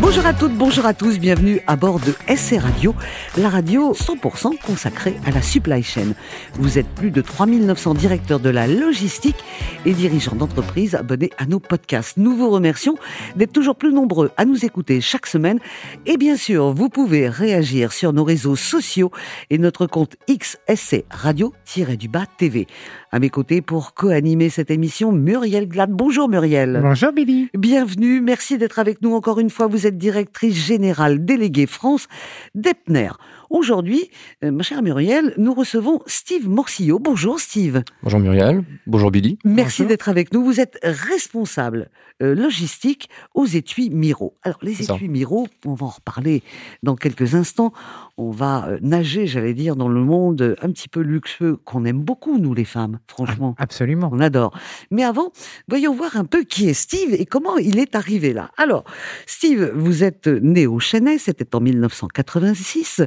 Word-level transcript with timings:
Bonjour 0.00 0.24
à 0.24 0.32
toutes, 0.32 0.54
bonjour 0.54 0.86
à 0.86 0.94
tous, 0.94 1.18
bienvenue 1.18 1.60
à 1.66 1.76
bord 1.76 2.00
de 2.00 2.14
SC 2.34 2.56
Radio, 2.58 2.94
la 3.36 3.50
radio 3.50 3.92
100% 3.92 4.58
consacrée 4.58 5.14
à 5.26 5.30
la 5.30 5.42
supply 5.42 5.82
chain. 5.82 6.14
Vous 6.54 6.78
êtes 6.78 6.88
plus 6.88 7.10
de 7.10 7.20
3900 7.20 7.92
directeurs 7.92 8.40
de 8.40 8.48
la 8.48 8.66
logistique 8.66 9.44
et 9.84 9.92
dirigeants 9.92 10.34
d'entreprise 10.34 10.94
abonnés 10.94 11.30
à 11.36 11.44
nos 11.44 11.60
podcasts. 11.60 12.16
Nous 12.16 12.34
vous 12.34 12.48
remercions 12.48 12.96
d'être 13.36 13.52
toujours 13.52 13.76
plus 13.76 13.92
nombreux 13.92 14.30
à 14.38 14.46
nous 14.46 14.64
écouter 14.64 15.02
chaque 15.02 15.26
semaine. 15.26 15.58
Et 16.06 16.16
bien 16.16 16.36
sûr, 16.36 16.72
vous 16.72 16.88
pouvez 16.88 17.28
réagir 17.28 17.92
sur 17.92 18.14
nos 18.14 18.24
réseaux 18.24 18.56
sociaux 18.56 19.10
et 19.50 19.58
notre 19.58 19.86
compte 19.86 20.16
XSC 20.28 21.04
Radio-du-Bas 21.10 22.24
TV. 22.38 22.66
À 23.12 23.18
mes 23.18 23.28
côtés 23.28 23.60
pour 23.60 23.92
co-animer 23.92 24.48
cette 24.48 24.70
émission, 24.70 25.12
Muriel 25.12 25.68
Glad. 25.68 25.90
Bonjour 25.90 26.28
Muriel. 26.28 26.80
Bonjour 26.82 27.12
Billy. 27.12 27.48
Bienvenue, 27.54 28.20
merci 28.20 28.56
d'être 28.56 28.78
avec 28.78 29.02
nous 29.02 29.14
encore 29.14 29.40
une 29.40 29.50
fois. 29.50 29.66
Vous 29.66 29.86
êtes 29.86 29.89
directrice 29.98 30.56
générale 30.56 31.24
déléguée 31.24 31.66
France 31.66 32.06
d'Epner. 32.54 33.10
Aujourd'hui, 33.50 34.08
euh, 34.44 34.52
ma 34.52 34.62
chère 34.62 34.80
Muriel, 34.80 35.34
nous 35.36 35.52
recevons 35.52 35.98
Steve 36.06 36.48
Morcillo. 36.48 37.00
Bonjour 37.00 37.40
Steve. 37.40 37.82
Bonjour 38.04 38.20
Muriel. 38.20 38.62
Bonjour 38.86 39.10
Billy. 39.10 39.40
Merci 39.44 39.84
d'être 39.86 40.08
avec 40.08 40.32
nous. 40.32 40.44
Vous 40.44 40.60
êtes 40.60 40.78
responsable 40.84 41.90
euh, 42.22 42.36
logistique 42.36 43.10
aux 43.34 43.46
étuis 43.46 43.90
Miro. 43.90 44.36
Alors 44.44 44.60
les 44.62 44.80
étuis 44.80 45.08
Miro, 45.08 45.48
on 45.66 45.74
va 45.74 45.86
en 45.86 45.90
reparler 45.90 46.44
dans 46.84 46.94
quelques 46.94 47.34
instants. 47.34 47.72
On 48.16 48.30
va 48.30 48.68
euh, 48.68 48.78
nager, 48.82 49.26
j'allais 49.26 49.54
dire, 49.54 49.74
dans 49.74 49.88
le 49.88 50.00
monde 50.00 50.56
un 50.62 50.70
petit 50.70 50.88
peu 50.88 51.00
luxueux 51.00 51.56
qu'on 51.56 51.84
aime 51.84 52.02
beaucoup, 52.02 52.38
nous 52.38 52.54
les 52.54 52.64
femmes, 52.64 53.00
franchement. 53.08 53.56
Ah, 53.58 53.64
absolument. 53.64 54.10
On 54.12 54.20
adore. 54.20 54.56
Mais 54.92 55.02
avant, 55.02 55.32
voyons 55.66 55.92
voir 55.92 56.16
un 56.16 56.24
peu 56.24 56.44
qui 56.44 56.68
est 56.68 56.74
Steve 56.74 57.14
et 57.14 57.26
comment 57.26 57.56
il 57.56 57.80
est 57.80 57.96
arrivé 57.96 58.32
là. 58.32 58.52
Alors, 58.56 58.84
Steve, 59.26 59.72
vous 59.74 60.04
êtes 60.04 60.28
né 60.28 60.68
au 60.68 60.78
Chênay, 60.78 61.18
c'était 61.18 61.56
en 61.56 61.60
1986 61.60 63.02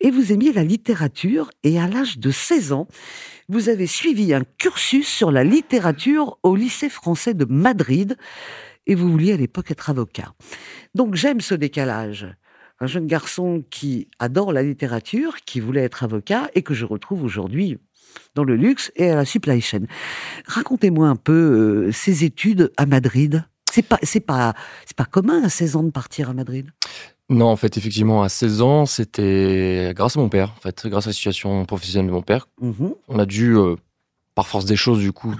et 0.00 0.10
vous 0.10 0.32
aimiez 0.32 0.52
la 0.52 0.64
littérature 0.64 1.50
et 1.62 1.80
à 1.80 1.88
l'âge 1.88 2.18
de 2.18 2.30
16 2.30 2.72
ans, 2.72 2.88
vous 3.48 3.68
avez 3.68 3.86
suivi 3.86 4.32
un 4.34 4.42
cursus 4.58 5.08
sur 5.08 5.30
la 5.30 5.44
littérature 5.44 6.38
au 6.42 6.56
lycée 6.56 6.88
français 6.88 7.34
de 7.34 7.44
Madrid 7.44 8.16
et 8.86 8.94
vous 8.94 9.10
vouliez 9.10 9.32
à 9.32 9.36
l'époque 9.36 9.70
être 9.70 9.90
avocat. 9.90 10.34
Donc 10.94 11.14
j'aime 11.14 11.40
ce 11.40 11.54
décalage. 11.54 12.26
Un 12.80 12.86
jeune 12.86 13.06
garçon 13.06 13.64
qui 13.70 14.08
adore 14.18 14.52
la 14.52 14.62
littérature, 14.62 15.36
qui 15.46 15.60
voulait 15.60 15.82
être 15.82 16.02
avocat 16.02 16.50
et 16.54 16.62
que 16.62 16.74
je 16.74 16.84
retrouve 16.84 17.22
aujourd'hui 17.22 17.78
dans 18.34 18.44
le 18.44 18.56
luxe 18.56 18.92
et 18.96 19.10
à 19.10 19.16
la 19.16 19.24
supply 19.24 19.60
chain. 19.60 19.82
Racontez-moi 20.46 21.08
un 21.08 21.16
peu 21.16 21.90
ces 21.92 22.22
euh, 22.22 22.26
études 22.26 22.72
à 22.76 22.86
Madrid. 22.86 23.44
C'est 23.70 23.82
pas, 23.82 23.98
c'est 24.02 24.20
pas, 24.20 24.54
c'est 24.86 24.96
pas 24.96 25.04
commun 25.04 25.42
à 25.42 25.48
16 25.48 25.76
ans 25.76 25.82
de 25.82 25.90
partir 25.90 26.30
à 26.30 26.34
Madrid. 26.34 26.70
Non, 27.30 27.46
en 27.46 27.56
fait, 27.56 27.78
effectivement, 27.78 28.22
à 28.22 28.28
16 28.28 28.60
ans, 28.60 28.86
c'était 28.86 29.92
grâce 29.94 30.16
à 30.16 30.20
mon 30.20 30.28
père, 30.28 30.52
en 30.56 30.60
fait, 30.60 30.86
grâce 30.86 31.06
à 31.06 31.10
la 31.10 31.14
situation 31.14 31.64
professionnelle 31.64 32.08
de 32.08 32.12
mon 32.12 32.22
père. 32.22 32.48
Mmh 32.60 32.88
On 33.08 33.18
a 33.18 33.24
dû, 33.24 33.56
euh, 33.56 33.76
par 34.34 34.46
force 34.46 34.66
des 34.66 34.76
choses, 34.76 34.98
du 34.98 35.12
coup, 35.12 35.34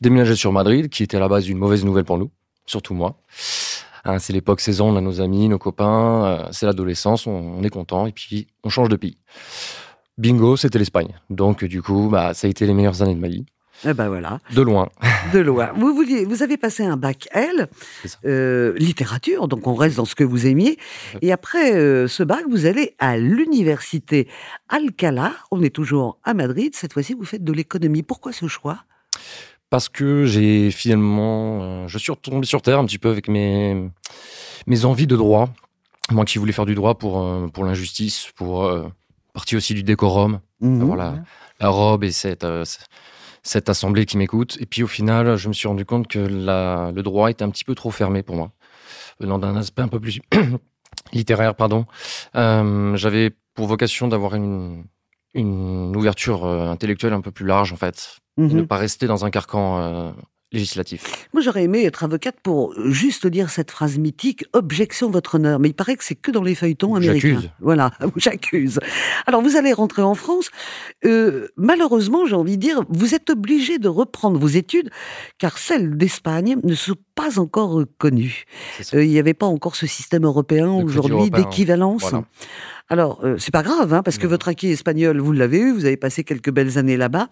déménager 0.00 0.36
sur 0.36 0.52
Madrid, 0.52 0.90
qui 0.90 1.02
était 1.02 1.16
à 1.16 1.20
la 1.20 1.28
base 1.28 1.48
une 1.48 1.58
mauvaise 1.58 1.84
nouvelle 1.84 2.04
pour 2.04 2.18
nous, 2.18 2.30
surtout 2.66 2.92
moi. 2.92 3.16
Hein, 4.04 4.18
c'est 4.18 4.32
l'époque 4.32 4.60
saison, 4.60 4.90
on 4.90 4.96
a 4.96 5.00
nos 5.00 5.20
amis, 5.20 5.48
nos 5.48 5.58
copains, 5.58 6.24
euh, 6.24 6.48
c'est 6.50 6.66
l'adolescence, 6.66 7.26
on, 7.26 7.62
est 7.62 7.70
content, 7.70 8.06
et 8.06 8.12
puis 8.12 8.48
on 8.62 8.68
change 8.68 8.88
de 8.88 8.96
pays. 8.96 9.16
Bingo, 10.18 10.56
c'était 10.56 10.78
l'Espagne. 10.78 11.14
Donc, 11.30 11.64
du 11.64 11.80
coup, 11.80 12.08
bah, 12.10 12.34
ça 12.34 12.46
a 12.46 12.50
été 12.50 12.66
les 12.66 12.74
meilleures 12.74 13.00
années 13.00 13.14
de 13.14 13.20
ma 13.20 13.28
vie. 13.28 13.46
Eh 13.84 13.94
ben 13.94 14.08
voilà. 14.08 14.38
De 14.54 14.62
loin. 14.62 14.88
De 15.32 15.40
loin. 15.40 15.72
Vous, 15.76 15.94
vouliez, 15.94 16.24
vous 16.24 16.42
avez 16.42 16.56
passé 16.56 16.84
un 16.84 16.96
bac 16.96 17.28
L, 17.32 17.68
euh, 18.24 18.74
littérature, 18.76 19.48
donc 19.48 19.66
on 19.66 19.74
reste 19.74 19.96
dans 19.96 20.04
ce 20.04 20.14
que 20.14 20.24
vous 20.24 20.46
aimiez. 20.46 20.78
Et 21.20 21.32
après 21.32 21.74
euh, 21.74 22.06
ce 22.06 22.22
bac, 22.22 22.44
vous 22.48 22.66
allez 22.66 22.94
à 22.98 23.16
l'université 23.16 24.28
Alcalá. 24.68 25.32
On 25.50 25.62
est 25.62 25.74
toujours 25.74 26.18
à 26.22 26.34
Madrid. 26.34 26.74
Cette 26.76 26.92
fois-ci, 26.92 27.14
vous 27.14 27.24
faites 27.24 27.42
de 27.42 27.52
l'économie. 27.52 28.02
Pourquoi 28.02 28.32
ce 28.32 28.46
choix? 28.46 28.84
Parce 29.68 29.88
que 29.88 30.26
j'ai 30.26 30.70
finalement, 30.70 31.62
euh, 31.62 31.88
je 31.88 31.98
suis 31.98 32.12
retombé 32.12 32.46
sur 32.46 32.62
terre 32.62 32.78
un 32.78 32.84
petit 32.84 32.98
peu 32.98 33.10
avec 33.10 33.28
mes 33.28 33.90
mes 34.66 34.84
envies 34.84 35.08
de 35.08 35.16
droit. 35.16 35.48
Moi 36.10 36.24
qui 36.24 36.38
voulais 36.38 36.52
faire 36.52 36.66
du 36.66 36.74
droit 36.74 36.96
pour 36.98 37.26
pour 37.52 37.64
l'injustice, 37.64 38.28
pour 38.36 38.70
partie 39.32 39.56
aussi 39.56 39.72
du 39.72 39.82
décorum, 39.82 40.40
mmh. 40.60 40.82
voilà, 40.82 41.14
la 41.58 41.68
robe 41.68 42.04
et 42.04 42.12
cette 42.12 42.44
cette 43.42 43.68
assemblée 43.68 44.06
qui 44.06 44.16
m'écoute. 44.16 44.56
Et 44.60 44.66
puis 44.66 44.82
au 44.82 44.86
final, 44.86 45.36
je 45.36 45.48
me 45.48 45.52
suis 45.52 45.68
rendu 45.68 45.84
compte 45.84 46.08
que 46.08 46.18
la, 46.18 46.92
le 46.94 47.02
droit 47.02 47.30
était 47.30 47.42
un 47.42 47.50
petit 47.50 47.64
peu 47.64 47.74
trop 47.74 47.90
fermé 47.90 48.22
pour 48.22 48.36
moi, 48.36 48.52
venant 49.20 49.38
d'un 49.38 49.56
aspect 49.56 49.82
un 49.82 49.88
peu 49.88 50.00
plus 50.00 50.20
littéraire, 51.12 51.54
pardon. 51.54 51.86
Euh, 52.36 52.96
J'avais 52.96 53.30
pour 53.54 53.66
vocation 53.66 54.08
d'avoir 54.08 54.34
une, 54.34 54.84
une 55.34 55.94
ouverture 55.96 56.44
euh, 56.44 56.70
intellectuelle 56.70 57.12
un 57.12 57.20
peu 57.20 57.30
plus 57.30 57.46
large, 57.46 57.72
en 57.72 57.76
fait, 57.76 58.18
et 58.38 58.42
ne 58.42 58.62
pas 58.62 58.76
rester 58.76 59.06
dans 59.06 59.24
un 59.24 59.30
carcan 59.30 59.78
euh, 59.80 60.12
législatif. 60.52 61.28
Moi, 61.32 61.42
j'aurais 61.42 61.64
aimé 61.64 61.84
être 61.84 62.04
avocate 62.04 62.36
pour 62.42 62.74
juste 62.90 63.26
dire 63.26 63.50
cette 63.50 63.70
phrase 63.70 63.98
mythique 63.98 64.44
objection 64.52 65.10
votre 65.10 65.36
honneur. 65.36 65.58
Mais 65.58 65.68
il 65.68 65.74
paraît 65.74 65.96
que 65.96 66.04
c'est 66.04 66.14
que 66.14 66.30
dans 66.30 66.42
les 66.42 66.54
feuilletons 66.54 66.94
américains. 66.94 67.28
J'accuse. 67.28 67.50
Voilà, 67.60 67.90
j'accuse. 68.16 68.80
Alors, 69.26 69.42
vous 69.42 69.56
allez 69.56 69.72
rentrer 69.72 70.02
en 70.02 70.14
France. 70.14 70.50
Euh, 71.04 71.48
malheureusement, 71.56 72.26
j'ai 72.26 72.34
envie 72.34 72.56
de 72.56 72.62
dire, 72.62 72.82
vous 72.88 73.14
êtes 73.14 73.30
obligé 73.30 73.78
de 73.78 73.88
reprendre 73.88 74.38
vos 74.38 74.48
études 74.48 74.90
car 75.38 75.58
celles 75.58 75.96
d'Espagne 75.96 76.56
ne 76.62 76.74
sont 76.74 76.96
pas 77.14 77.38
encore 77.38 77.82
connues. 77.98 78.44
Euh, 78.94 79.04
il 79.04 79.10
n'y 79.10 79.18
avait 79.18 79.34
pas 79.34 79.46
encore 79.46 79.76
ce 79.76 79.86
système 79.86 80.24
européen 80.24 80.68
aujourd'hui 80.70 81.30
d'équivalence. 81.30 82.12
Alors, 82.92 83.20
euh, 83.24 83.36
c'est 83.38 83.52
pas 83.52 83.62
grave, 83.62 83.94
hein, 83.94 84.02
parce 84.02 84.18
que 84.18 84.26
votre 84.26 84.48
acquis 84.48 84.68
espagnol, 84.68 85.18
vous 85.18 85.32
l'avez 85.32 85.58
eu, 85.58 85.72
vous 85.72 85.86
avez 85.86 85.96
passé 85.96 86.24
quelques 86.24 86.50
belles 86.50 86.76
années 86.76 86.98
là-bas. 86.98 87.28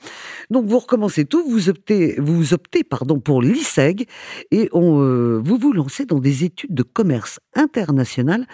Donc, 0.48 0.64
vous 0.64 0.78
recommencez 0.78 1.26
tout, 1.26 1.46
vous 1.46 1.68
optez, 1.68 2.18
vous 2.18 2.54
optez 2.54 2.82
pardon, 2.82 3.20
pour 3.20 3.42
l'ISEG 3.42 4.06
et 4.52 4.70
on, 4.72 5.02
euh, 5.02 5.38
vous 5.44 5.58
vous 5.58 5.74
lancez 5.74 6.06
dans 6.06 6.18
des 6.18 6.44
études 6.44 6.72
de 6.72 6.82
commerce 6.82 7.40
international 7.54 8.46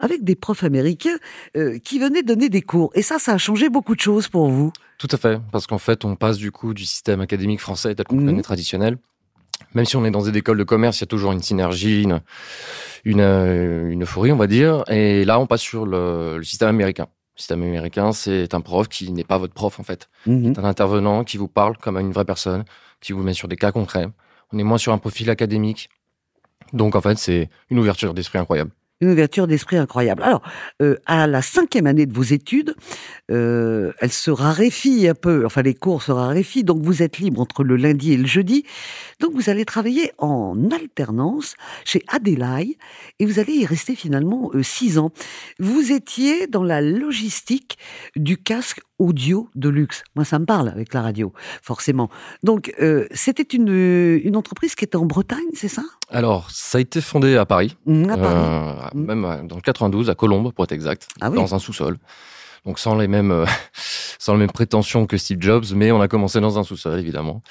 avec 0.00 0.22
des 0.22 0.34
profs 0.34 0.62
américains 0.62 1.16
euh, 1.56 1.78
qui 1.78 1.98
venaient 1.98 2.22
donner 2.22 2.50
des 2.50 2.60
cours. 2.60 2.90
Et 2.94 3.00
ça, 3.00 3.18
ça 3.18 3.32
a 3.32 3.38
changé 3.38 3.70
beaucoup 3.70 3.94
de 3.94 4.00
choses 4.00 4.28
pour 4.28 4.50
vous. 4.50 4.70
Tout 4.98 5.08
à 5.12 5.16
fait, 5.16 5.40
parce 5.52 5.66
qu'en 5.66 5.78
fait, 5.78 6.04
on 6.04 6.14
passe 6.14 6.36
du 6.36 6.52
coup 6.52 6.74
du 6.74 6.84
système 6.84 7.22
académique 7.22 7.60
français 7.60 7.94
tel 7.94 8.04
qu'on 8.04 8.16
mmh. 8.16 8.26
connaît 8.26 8.42
traditionnel 8.42 8.98
même 9.74 9.84
si 9.84 9.96
on 9.96 10.04
est 10.04 10.10
dans 10.10 10.22
des 10.22 10.36
écoles 10.36 10.58
de 10.58 10.64
commerce, 10.64 10.98
il 10.98 11.02
y 11.02 11.04
a 11.04 11.06
toujours 11.06 11.32
une 11.32 11.42
synergie, 11.42 12.02
une, 12.02 12.20
une, 13.04 13.20
euh, 13.20 13.90
une 13.90 14.02
euphorie, 14.02 14.32
on 14.32 14.36
va 14.36 14.46
dire. 14.46 14.84
Et 14.88 15.24
là, 15.24 15.38
on 15.38 15.46
passe 15.46 15.60
sur 15.60 15.86
le, 15.86 16.38
le 16.38 16.44
système 16.44 16.68
américain. 16.68 17.06
Le 17.36 17.40
système 17.40 17.62
américain, 17.62 18.12
c'est 18.12 18.54
un 18.54 18.60
prof 18.60 18.88
qui 18.88 19.10
n'est 19.12 19.24
pas 19.24 19.38
votre 19.38 19.54
prof, 19.54 19.78
en 19.80 19.82
fait. 19.82 20.08
Mhm. 20.26 20.54
C'est 20.54 20.60
un 20.60 20.64
intervenant 20.64 21.24
qui 21.24 21.36
vous 21.36 21.48
parle 21.48 21.76
comme 21.78 21.96
à 21.96 22.00
une 22.00 22.12
vraie 22.12 22.24
personne, 22.24 22.64
qui 23.00 23.12
vous 23.12 23.22
met 23.22 23.34
sur 23.34 23.48
des 23.48 23.56
cas 23.56 23.72
concrets. 23.72 24.06
On 24.52 24.58
est 24.58 24.64
moins 24.64 24.78
sur 24.78 24.92
un 24.92 24.98
profil 24.98 25.30
académique. 25.30 25.88
Donc, 26.72 26.94
en 26.96 27.00
fait, 27.00 27.18
c'est 27.18 27.48
une 27.70 27.78
ouverture 27.78 28.14
d'esprit 28.14 28.38
incroyable 28.38 28.72
une 29.00 29.10
ouverture 29.10 29.46
d'esprit 29.46 29.76
incroyable. 29.76 30.22
Alors, 30.22 30.42
euh, 30.82 30.96
à 31.06 31.26
la 31.26 31.42
cinquième 31.42 31.86
année 31.86 32.06
de 32.06 32.12
vos 32.12 32.22
études, 32.22 32.74
euh, 33.30 33.92
elle 34.00 34.12
se 34.12 34.30
raréfie 34.30 35.08
un 35.08 35.14
peu, 35.14 35.44
enfin 35.46 35.62
les 35.62 35.74
cours 35.74 36.02
se 36.02 36.12
raréfient, 36.12 36.64
donc 36.64 36.82
vous 36.82 37.02
êtes 37.02 37.18
libre 37.18 37.40
entre 37.40 37.64
le 37.64 37.76
lundi 37.76 38.12
et 38.12 38.16
le 38.16 38.26
jeudi. 38.26 38.64
Donc 39.20 39.32
vous 39.34 39.50
allez 39.50 39.64
travailler 39.64 40.12
en 40.18 40.70
alternance 40.70 41.54
chez 41.84 42.02
Adelaide 42.08 42.40
et 43.18 43.26
vous 43.26 43.38
allez 43.38 43.54
y 43.54 43.66
rester 43.66 43.94
finalement 43.94 44.50
euh, 44.54 44.62
six 44.62 44.98
ans. 44.98 45.12
Vous 45.58 45.92
étiez 45.92 46.46
dans 46.46 46.64
la 46.64 46.80
logistique 46.80 47.78
du 48.16 48.36
casque 48.36 48.80
audio 49.00 49.48
de 49.56 49.68
luxe. 49.68 50.04
Moi, 50.14 50.24
ça 50.24 50.38
me 50.38 50.44
parle 50.44 50.68
avec 50.68 50.94
la 50.94 51.02
radio, 51.02 51.32
forcément. 51.62 52.08
Donc, 52.44 52.72
euh, 52.80 53.06
c'était 53.10 53.42
une, 53.42 53.68
une 54.22 54.36
entreprise 54.36 54.76
qui 54.76 54.84
était 54.84 54.96
en 54.96 55.06
Bretagne, 55.06 55.48
c'est 55.54 55.68
ça? 55.68 55.82
Alors, 56.10 56.50
ça 56.50 56.78
a 56.78 56.80
été 56.80 57.00
fondé 57.00 57.36
à 57.36 57.46
Paris. 57.46 57.76
Mmh, 57.86 58.10
à 58.10 58.16
Paris. 58.16 58.34
Euh, 58.36 58.88
mmh. 58.94 59.04
Même 59.04 59.46
dans 59.48 59.56
le 59.56 59.62
92, 59.62 60.10
à 60.10 60.14
Colombes, 60.14 60.52
pour 60.52 60.64
être 60.64 60.72
exact, 60.72 61.08
ah 61.20 61.30
dans 61.30 61.54
un 61.54 61.58
sous-sol. 61.58 61.96
Donc 62.66 62.78
sans 62.78 62.94
les 62.94 63.08
mêmes 63.08 63.30
euh, 63.30 63.46
sans 64.18 64.34
les 64.34 64.40
mêmes 64.40 64.50
prétentions 64.50 65.06
que 65.06 65.16
Steve 65.16 65.40
Jobs, 65.40 65.64
mais 65.74 65.92
on 65.92 66.00
a 66.02 66.08
commencé 66.08 66.40
dans 66.40 66.58
un 66.58 66.62
sous-sol 66.62 66.98
évidemment. 66.98 67.42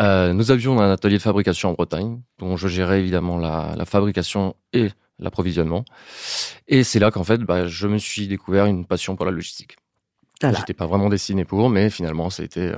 Euh, 0.00 0.32
nous 0.32 0.50
avions 0.50 0.80
un 0.80 0.90
atelier 0.90 1.18
de 1.18 1.22
fabrication 1.22 1.70
en 1.70 1.72
Bretagne, 1.74 2.20
dont 2.38 2.56
je 2.56 2.66
gérais 2.66 2.98
évidemment 2.98 3.38
la, 3.38 3.74
la 3.76 3.84
fabrication 3.84 4.56
et 4.72 4.90
l'approvisionnement. 5.18 5.84
Et 6.68 6.82
c'est 6.84 6.98
là 6.98 7.10
qu'en 7.10 7.24
fait, 7.24 7.38
bah, 7.38 7.66
je 7.66 7.86
me 7.86 7.98
suis 7.98 8.26
découvert 8.26 8.66
une 8.66 8.84
passion 8.84 9.16
pour 9.16 9.24
la 9.24 9.32
logistique. 9.32 9.76
Voilà. 10.42 10.58
J'étais 10.58 10.74
pas 10.74 10.86
vraiment 10.86 11.08
destiné 11.08 11.44
pour, 11.44 11.70
mais 11.70 11.88
finalement, 11.88 12.28
ça 12.28 12.42
a 12.42 12.44
été 12.44 12.60
euh, 12.60 12.76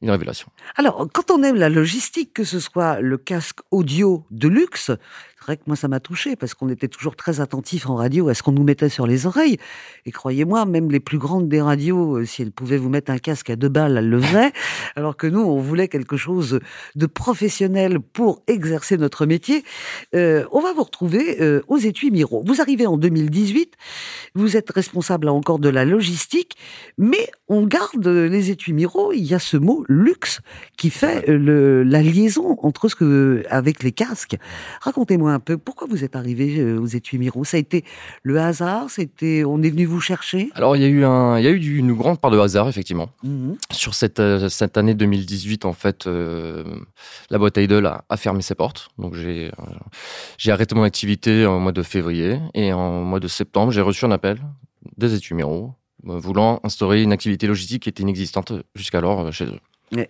une 0.00 0.10
révélation. 0.10 0.48
Alors, 0.76 1.08
quand 1.12 1.30
on 1.30 1.42
aime 1.42 1.56
la 1.56 1.68
logistique, 1.68 2.32
que 2.32 2.44
ce 2.44 2.60
soit 2.60 3.00
le 3.00 3.18
casque 3.18 3.58
audio 3.72 4.24
de 4.30 4.46
luxe, 4.46 4.92
C'est 5.40 5.46
vrai 5.46 5.56
que 5.56 5.62
moi, 5.66 5.74
ça 5.74 5.88
m'a 5.88 6.00
touché 6.00 6.36
parce 6.36 6.52
qu'on 6.52 6.68
était 6.68 6.86
toujours 6.86 7.16
très 7.16 7.40
attentifs 7.40 7.88
en 7.88 7.94
radio 7.94 8.28
à 8.28 8.34
ce 8.34 8.42
qu'on 8.42 8.52
nous 8.52 8.62
mettait 8.62 8.90
sur 8.90 9.06
les 9.06 9.24
oreilles. 9.24 9.56
Et 10.04 10.10
croyez-moi, 10.10 10.66
même 10.66 10.90
les 10.90 11.00
plus 11.00 11.16
grandes 11.16 11.48
des 11.48 11.62
radios, 11.62 12.18
euh, 12.18 12.26
si 12.26 12.42
elles 12.42 12.52
pouvaient 12.52 12.76
vous 12.76 12.90
mettre 12.90 13.10
un 13.10 13.16
casque 13.16 13.48
à 13.48 13.56
deux 13.56 13.70
balles, 13.70 13.96
elles 13.96 14.10
le 14.10 14.20
faisaient. 14.20 14.52
Alors 14.96 15.16
que 15.16 15.26
nous, 15.26 15.40
on 15.40 15.58
voulait 15.58 15.88
quelque 15.88 16.18
chose 16.18 16.60
de 16.94 17.06
professionnel 17.06 18.00
pour 18.00 18.42
exercer 18.48 18.98
notre 18.98 19.24
métier. 19.24 19.64
Euh, 20.14 20.44
on 20.52 20.60
va 20.60 20.74
vous 20.74 20.82
retrouver 20.82 21.40
euh, 21.40 21.62
aux 21.68 21.78
étuis 21.78 22.10
Miro. 22.10 22.44
Vous 22.46 22.60
arrivez 22.60 22.86
en 22.86 22.98
2018. 22.98 23.76
Vous 24.34 24.58
êtes 24.58 24.70
responsable 24.70 25.24
là 25.24 25.32
encore 25.32 25.58
de 25.58 25.70
la 25.70 25.86
logistique, 25.86 26.56
mais 26.98 27.30
on 27.48 27.66
garde 27.66 28.06
les 28.06 28.50
étuis 28.50 28.74
Miro. 28.74 29.14
Il 29.14 29.24
y 29.24 29.32
a 29.32 29.38
ce 29.38 29.56
mot 29.56 29.86
luxe 29.88 30.40
qui 30.76 30.90
fait 30.90 31.26
le, 31.28 31.82
la 31.82 32.02
liaison 32.02 32.58
entre 32.60 32.88
ce 32.88 32.94
que 32.94 33.42
avec 33.48 33.82
les 33.82 33.92
casques. 33.92 34.36
Racontez-moi 34.82 35.29
un 35.30 35.40
peu 35.40 35.58
pourquoi 35.58 35.86
vous 35.88 36.04
êtes 36.04 36.16
arrivé 36.16 36.58
euh, 36.58 36.78
aux 36.80 36.86
étuis 36.86 37.18
Miro? 37.18 37.44
Ça 37.44 37.56
a 37.56 37.60
été 37.60 37.84
le 38.22 38.38
hasard, 38.40 38.90
c'était 38.90 39.42
on 39.44 39.62
est 39.62 39.70
venu 39.70 39.84
vous 39.86 40.00
chercher? 40.00 40.50
Alors 40.54 40.76
il 40.76 40.82
y 40.82 40.84
a 40.84 40.88
eu 40.88 41.04
un, 41.04 41.38
il 41.38 41.44
y 41.44 41.48
a 41.48 41.50
eu 41.50 41.76
une 41.76 41.92
grande 41.94 42.20
part 42.20 42.30
de 42.30 42.38
hasard 42.38 42.68
effectivement 42.68 43.08
Mhm. 43.22 43.56
sur 43.72 43.94
cette 43.94 44.20
euh, 44.20 44.48
cette 44.48 44.76
année 44.76 44.94
2018 44.94 45.64
en 45.64 45.72
fait. 45.72 46.06
euh, 46.06 46.64
la 47.30 47.38
boîte 47.38 47.56
Idle 47.56 47.86
a, 47.86 48.04
a 48.08 48.16
fermé 48.16 48.42
ses 48.42 48.54
portes, 48.54 48.88
donc 48.98 49.14
j'ai 49.14 49.50
j'ai 50.38 50.52
arrêté 50.52 50.74
mon 50.74 50.82
activité 50.82 51.46
au 51.46 51.58
mois 51.58 51.72
de 51.72 51.82
février 51.82 52.38
et 52.54 52.72
en 52.72 53.02
mois 53.02 53.20
de 53.20 53.28
septembre 53.28 53.72
j'ai 53.72 53.80
reçu 53.82 54.04
un 54.04 54.10
appel 54.10 54.38
des 54.96 55.14
études 55.14 55.36
Miro 55.36 55.74
voulant 56.02 56.60
instaurer 56.64 57.02
une 57.02 57.12
activité 57.12 57.46
logistique 57.46 57.82
qui 57.82 57.88
était 57.90 58.02
inexistante 58.02 58.52
jusqu'alors 58.74 59.30
chez 59.32 59.44
eux. 59.44 59.60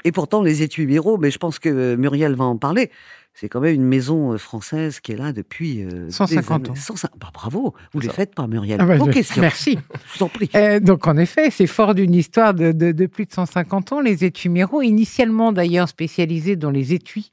Et 0.05 0.13
pourtant, 0.13 0.43
les 0.43 0.63
étuis 0.63 0.87
Miro, 0.87 1.17
mais 1.19 1.31
je 1.31 1.39
pense 1.39 1.59
que 1.59 1.69
euh, 1.69 1.97
Muriel 1.97 2.35
va 2.35 2.45
en 2.45 2.57
parler. 2.59 2.91
C'est 3.33 3.49
quand 3.49 3.61
même 3.61 3.75
une 3.77 3.85
maison 3.85 4.33
euh, 4.33 4.39
française 4.39 4.99
qui 5.01 5.13
est 5.13 5.17
là 5.17 5.33
depuis 5.33 5.83
euh, 5.85 6.11
150 6.11 6.63
des 6.63 6.69
années. 6.71 6.79
ans. 6.79 6.83
150 6.83 7.19
Bah, 7.21 7.31
bravo, 7.33 7.75
vous 7.95 8.01
les 8.01 8.09
faites 8.09 8.35
par 8.35 8.49
Muriel. 8.49 8.79
Ah 8.81 8.85
bah, 8.87 8.97
Vos 8.97 9.07
je- 9.07 9.13
questions. 9.13 9.41
Merci. 9.41 9.79
Je 10.13 10.19
vous 10.19 10.25
en 10.25 10.29
prie. 10.29 10.51
Euh, 10.57 10.81
donc 10.81 11.07
en 11.07 11.17
effet, 11.17 11.51
c'est 11.51 11.69
fort 11.69 11.95
d'une 11.95 12.15
histoire 12.15 12.53
de, 12.55 12.73
de- 12.73 12.91
de 12.93 13.07
plus 13.07 13.27
de 13.27 13.33
150 13.33 13.93
ans. 13.93 14.01
Les 14.01 14.25
étuis 14.25 14.49
Miro, 14.49 14.83
initialement 14.83 15.53
d'ailleurs 15.53 15.89
spécialisés 15.89 16.57
dans 16.57 16.71
les 16.71 16.93
étuis 16.93 17.33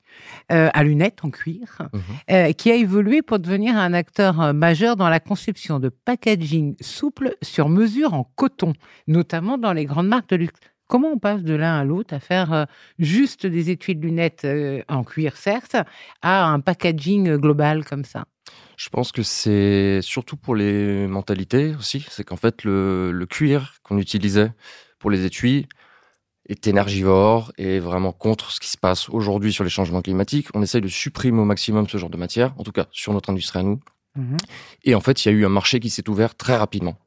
euh, 0.52 0.70
à 0.74 0.84
lunettes 0.84 1.20
en 1.24 1.32
cuir, 1.32 1.80
Mhm. 1.92 2.02
euh, 2.32 2.52
qui 2.54 2.72
a 2.72 2.76
évolué 2.76 3.22
pour 3.24 3.40
devenir 3.40 3.76
un 3.76 3.94
acteur 3.94 4.40
euh, 4.40 4.54
majeur 4.54 4.96
dans 4.98 5.10
la 5.10 5.20
conception 5.20 5.80
de 5.80 5.90
packaging 5.90 6.76
souple 6.80 7.36
sur 7.42 7.70
mesure 7.70 8.14
en 8.14 8.24
coton, 8.36 8.74
notamment 9.08 9.58
dans 9.58 9.74
les 9.74 9.86
grandes 9.86 10.08
marques 10.08 10.30
de 10.30 10.36
luxe. 10.38 10.60
Comment 10.88 11.10
on 11.10 11.20
passe 11.20 11.44
de 11.44 11.54
l'un 11.54 11.78
à 11.78 11.84
l'autre 11.84 12.14
à 12.14 12.20
faire 12.20 12.54
euh, 12.54 12.66
juste 12.98 13.46
des 13.46 13.70
étuis 13.70 13.96
de 13.96 14.02
lunettes 14.02 14.46
euh, 14.46 14.82
en 14.88 15.04
cuir, 15.04 15.36
certes, 15.36 15.76
à 16.22 16.46
un 16.46 16.60
packaging 16.60 17.36
global 17.36 17.84
comme 17.84 18.06
ça? 18.06 18.26
Je 18.78 18.90
pense 18.90 19.12
que 19.12 19.24
c'est 19.24 20.00
surtout 20.02 20.38
pour 20.38 20.56
les 20.56 21.08
mentalités 21.08 21.76
aussi. 21.78 22.06
C'est 22.10 22.24
qu'en 22.24 22.38
fait, 22.38 22.64
le, 22.64 23.12
le 23.12 23.26
cuir 23.26 23.76
qu'on 23.84 23.98
utilisait 23.98 24.52
pour 25.00 25.10
les 25.10 25.26
étuis 25.26 25.68
est 26.48 26.68
énergivore 26.68 27.52
et 27.58 27.80
vraiment 27.80 28.14
contre 28.14 28.52
ce 28.52 28.60
qui 28.60 28.70
se 28.70 28.78
passe 28.78 29.10
aujourd'hui 29.10 29.52
sur 29.52 29.64
les 29.64 29.70
changements 29.70 30.02
climatiques. 30.02 30.48
On 30.54 30.62
essaye 30.62 30.82
de 30.82 30.88
supprimer 30.88 31.42
au 31.42 31.46
maximum 31.46 31.90
ce 31.90 31.98
genre 31.98 32.10
de 32.10 32.18
matière, 32.18 32.54
en 32.58 32.64
tout 32.64 32.72
cas 32.72 32.86
sur 32.92 33.14
notre 33.14 33.30
industrie 33.30 33.60
à 33.60 33.64
nous. 33.64 33.80
Mhm. 34.16 34.38
Et 34.86 34.96
en 34.96 35.02
fait, 35.02 35.26
il 35.26 35.28
y 35.28 35.32
a 35.32 35.36
eu 35.36 35.46
un 35.46 35.50
marché 35.50 35.80
qui 35.80 35.90
s'est 35.90 36.08
ouvert 36.10 36.36
très 36.36 36.56
rapidement 36.56 36.98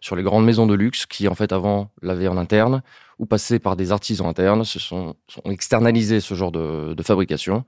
sur 0.00 0.16
les 0.16 0.22
grandes 0.22 0.44
maisons 0.44 0.66
de 0.66 0.74
luxe 0.74 1.06
qui, 1.06 1.28
en 1.28 1.34
fait, 1.34 1.52
avant 1.52 1.90
l'avaient 2.02 2.28
en 2.28 2.36
interne 2.36 2.82
ou 3.18 3.26
passaient 3.26 3.58
par 3.58 3.76
des 3.76 3.92
artisans 3.92 4.26
internes, 4.26 4.64
se 4.64 4.78
sont, 4.78 5.14
sont 5.28 5.42
externalisés 5.50 6.20
ce 6.20 6.34
genre 6.34 6.52
de, 6.52 6.94
de 6.94 7.02
fabrication 7.02 7.64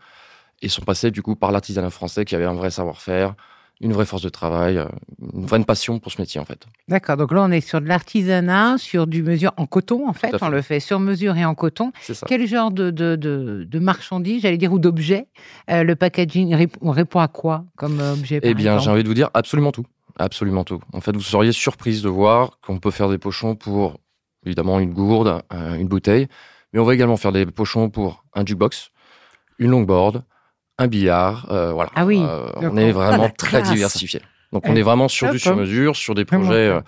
et 0.63 0.69
sont 0.69 0.83
passés 0.83 1.11
du 1.11 1.23
coup 1.23 1.37
par 1.37 1.53
l'artisanat 1.53 1.91
français 1.91 2.25
qui 2.25 2.35
avait 2.35 2.45
un 2.45 2.55
vrai 2.55 2.71
savoir-faire, 2.71 3.35
une 3.81 3.93
vraie 3.93 4.07
force 4.07 4.23
de 4.23 4.29
travail, 4.29 4.79
euh, 4.79 4.87
une 5.35 5.45
vraie 5.45 5.63
passion 5.65 5.99
pour 5.99 6.13
ce 6.13 6.21
métier 6.21 6.41
en 6.41 6.45
fait. 6.45 6.67
D'accord, 6.89 7.17
donc 7.17 7.33
là 7.33 7.43
on 7.43 7.51
est 7.51 7.61
sur 7.61 7.81
de 7.81 7.87
l'artisanat, 7.87 8.79
sur 8.79 9.09
du 9.09 9.25
mesure 9.25 9.53
en 9.57 9.67
coton 9.67 10.09
en 10.09 10.13
fait, 10.13 10.35
on 10.41 10.49
le 10.49 10.63
fait 10.63 10.79
sur 10.79 11.01
mesure 11.01 11.37
et 11.37 11.45
en 11.45 11.57
coton. 11.57 11.91
Ça. 12.01 12.27
Quel 12.29 12.47
genre 12.47 12.71
de, 12.71 12.91
de, 12.91 13.17
de, 13.17 13.67
de 13.69 13.79
marchandises, 13.81 14.43
j'allais 14.43 14.57
dire, 14.57 14.73
ou 14.73 14.79
d'objets 14.79 15.27
euh, 15.69 15.83
Le 15.83 15.97
packaging, 15.97 16.69
on 16.81 16.93
répond 16.93 17.19
à 17.19 17.29
quoi 17.29 17.65
comme 17.77 18.01
euh, 18.01 18.13
objet 18.13 18.39
Eh 18.43 18.55
bien, 18.55 18.79
j'ai 18.79 18.89
envie 18.89 19.03
de 19.03 19.09
vous 19.09 19.15
dire 19.15 19.31
absolument 19.35 19.73
tout. 19.73 19.85
Absolument 20.19 20.65
tout. 20.65 20.81
En 20.93 21.01
fait, 21.01 21.13
vous 21.15 21.23
seriez 21.23 21.53
surprise 21.53 22.03
de 22.03 22.09
voir 22.09 22.59
qu'on 22.65 22.79
peut 22.79 22.91
faire 22.91 23.09
des 23.09 23.19
pochons 23.19 23.55
pour, 23.57 23.99
évidemment, 24.45 24.79
une 24.81 24.93
gourde, 24.93 25.43
euh, 25.53 25.75
une 25.77 25.89
bouteille, 25.89 26.29
mais 26.73 26.81
on 26.81 26.85
va 26.85 26.95
également 26.95 27.17
faire 27.17 27.33
des 27.33 27.47
pochons 27.47 27.91
pour 27.91 28.25
un 28.35 28.45
jukebox, 28.45 28.91
une 29.59 29.71
longboard, 29.71 30.25
un 30.79 30.87
billard, 30.87 31.47
euh, 31.51 31.73
voilà. 31.73 31.91
Ah 31.95 32.05
oui, 32.05 32.23
Euh, 32.23 32.49
on 32.63 32.77
est 32.77 32.91
Ah, 32.91 32.93
vraiment 32.93 33.31
très 33.31 33.63
diversifié. 33.63 34.21
Donc, 34.53 34.65
on 34.69 34.77
est 34.77 34.83
vraiment 34.83 35.09
sur 35.09 35.29
du 35.31 35.37
hop, 35.37 35.43
sur-mesure, 35.43 35.97
sur 35.97 36.15
des 36.15 36.25
projets 36.25 36.69
euh, 36.69 36.81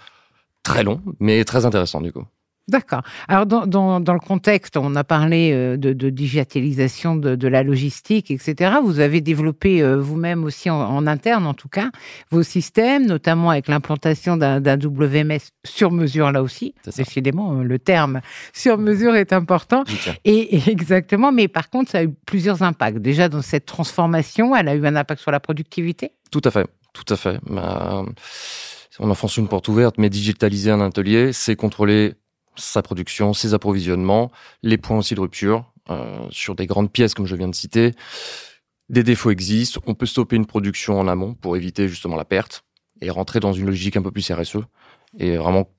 très 0.62 0.82
longs, 0.84 1.00
mais 1.20 1.44
très 1.44 1.64
intéressants, 1.66 2.00
du 2.00 2.12
coup. 2.12 2.24
D'accord. 2.66 3.02
Alors, 3.28 3.44
dans, 3.44 3.66
dans, 3.66 4.00
dans 4.00 4.14
le 4.14 4.20
contexte, 4.20 4.78
on 4.78 4.94
a 4.96 5.04
parlé 5.04 5.52
euh, 5.52 5.76
de, 5.76 5.92
de 5.92 6.08
digitalisation 6.08 7.14
de, 7.14 7.34
de 7.34 7.48
la 7.48 7.62
logistique, 7.62 8.30
etc. 8.30 8.76
Vous 8.82 9.00
avez 9.00 9.20
développé 9.20 9.82
euh, 9.82 9.98
vous-même 9.98 10.44
aussi 10.44 10.70
en, 10.70 10.80
en 10.80 11.06
interne, 11.06 11.46
en 11.46 11.52
tout 11.52 11.68
cas, 11.68 11.90
vos 12.30 12.42
systèmes, 12.42 13.04
notamment 13.04 13.50
avec 13.50 13.68
l'implantation 13.68 14.38
d'un 14.38 14.60
WMS 14.78 15.40
sur 15.66 15.90
mesure, 15.90 16.32
là 16.32 16.42
aussi. 16.42 16.74
Décidément, 16.96 17.58
euh, 17.58 17.62
le 17.64 17.78
terme 17.78 18.22
sur 18.54 18.78
mesure 18.78 19.14
est 19.14 19.34
important. 19.34 19.84
Et 20.24 20.70
exactement, 20.70 21.32
mais 21.32 21.48
par 21.48 21.68
contre, 21.68 21.90
ça 21.90 21.98
a 21.98 22.04
eu 22.04 22.14
plusieurs 22.24 22.62
impacts. 22.62 22.98
Déjà, 22.98 23.28
dans 23.28 23.42
cette 23.42 23.66
transformation, 23.66 24.56
elle 24.56 24.68
a 24.68 24.74
eu 24.74 24.86
un 24.86 24.96
impact 24.96 25.20
sur 25.20 25.30
la 25.30 25.40
productivité? 25.40 26.12
Tout 26.30 26.42
à 26.44 26.50
fait, 26.50 26.66
tout 26.94 27.12
à 27.12 27.16
fait. 27.16 27.38
Bah, 27.46 28.06
on 28.98 29.10
enfonce 29.10 29.36
une 29.36 29.48
porte 29.48 29.68
ouverte, 29.68 29.96
mais 29.98 30.08
digitaliser 30.08 30.70
un 30.70 30.80
atelier, 30.80 31.34
c'est 31.34 31.56
contrôler 31.56 32.14
sa 32.56 32.82
production, 32.82 33.32
ses 33.32 33.54
approvisionnements, 33.54 34.30
les 34.62 34.78
points 34.78 34.98
aussi 34.98 35.14
de 35.14 35.20
rupture 35.20 35.72
euh, 35.90 36.26
sur 36.30 36.54
des 36.54 36.66
grandes 36.66 36.90
pièces 36.90 37.14
comme 37.14 37.26
je 37.26 37.36
viens 37.36 37.48
de 37.48 37.54
citer. 37.54 37.92
Des 38.88 39.02
défauts 39.02 39.30
existent, 39.30 39.80
on 39.86 39.94
peut 39.94 40.06
stopper 40.06 40.36
une 40.36 40.46
production 40.46 40.98
en 40.98 41.08
amont 41.08 41.34
pour 41.34 41.56
éviter 41.56 41.88
justement 41.88 42.16
la 42.16 42.24
perte 42.24 42.64
et 43.00 43.10
rentrer 43.10 43.40
dans 43.40 43.52
une 43.52 43.66
logique 43.66 43.96
un 43.96 44.02
peu 44.02 44.10
plus 44.10 44.30
RSE 44.30 44.58
et 45.18 45.36
vraiment 45.36 45.70